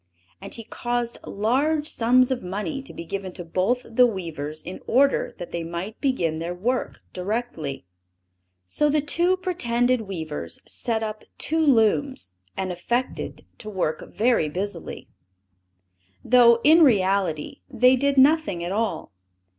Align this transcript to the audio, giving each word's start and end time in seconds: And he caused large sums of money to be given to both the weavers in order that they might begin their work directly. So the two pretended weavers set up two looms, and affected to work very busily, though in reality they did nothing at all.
And 0.41 0.51
he 0.51 0.63
caused 0.63 1.19
large 1.27 1.87
sums 1.87 2.31
of 2.31 2.41
money 2.41 2.81
to 2.81 2.91
be 2.91 3.05
given 3.05 3.33
to 3.33 3.45
both 3.45 3.85
the 3.87 4.07
weavers 4.07 4.63
in 4.63 4.79
order 4.87 5.35
that 5.37 5.51
they 5.51 5.63
might 5.63 6.01
begin 6.01 6.39
their 6.39 6.55
work 6.55 7.01
directly. 7.13 7.85
So 8.65 8.89
the 8.89 8.99
two 9.01 9.37
pretended 9.37 10.01
weavers 10.01 10.57
set 10.67 11.03
up 11.03 11.23
two 11.37 11.61
looms, 11.63 12.33
and 12.57 12.71
affected 12.71 13.45
to 13.59 13.69
work 13.69 14.03
very 14.11 14.49
busily, 14.49 15.07
though 16.25 16.61
in 16.63 16.81
reality 16.81 17.61
they 17.69 17.95
did 17.95 18.17
nothing 18.17 18.63
at 18.63 18.71
all. 18.71 19.11